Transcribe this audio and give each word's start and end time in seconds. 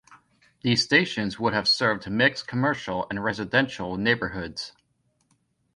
These 0.63 0.83
stations 0.83 1.37
would 1.39 1.53
have 1.53 1.67
served 1.67 2.09
mixed 2.09 2.47
commercial 2.47 3.05
and 3.11 3.23
residential 3.23 3.97
neighbourhoods. 3.97 4.71